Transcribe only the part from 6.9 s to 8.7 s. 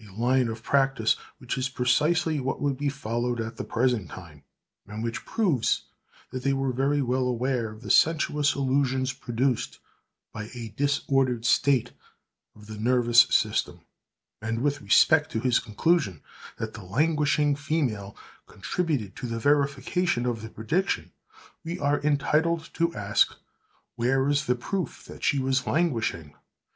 well aware of the sensuous